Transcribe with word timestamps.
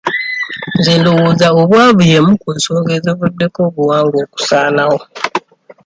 Nze 0.77 0.93
ndowooza 0.99 1.47
obwavu 1.59 2.01
y'emu 2.11 2.31
ku 2.41 2.47
nsonga 2.57 2.91
ezivuddeko 2.97 3.59
obuwangwa 3.67 4.17
okusaanawo. 4.25 4.99